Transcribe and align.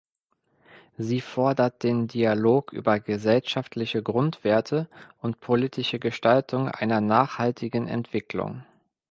Sie 0.97 1.21
fordert 1.21 1.83
den 1.83 2.07
Dialog 2.07 2.73
über 2.73 2.99
gesellschaftliche 2.99 4.01
Grundwerte 4.01 4.89
und 5.19 5.41
politische 5.41 5.99
Gestaltung 5.99 6.69
einer 6.69 7.01
nachhaltigen 7.01 7.87
Entwicklung. 7.87 8.63